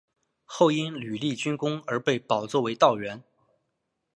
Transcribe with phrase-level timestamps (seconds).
[0.45, 3.21] 后因屡立军功而被保奏为道员。